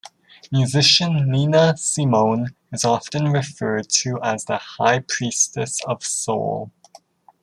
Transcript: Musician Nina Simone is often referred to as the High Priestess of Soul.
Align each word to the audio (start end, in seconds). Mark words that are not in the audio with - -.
Musician 0.51 1.29
Nina 1.29 1.77
Simone 1.77 2.55
is 2.73 2.83
often 2.83 3.31
referred 3.31 3.87
to 3.89 4.19
as 4.23 4.45
the 4.45 4.57
High 4.57 5.01
Priestess 5.07 5.77
of 5.85 6.01
Soul. 6.03 6.71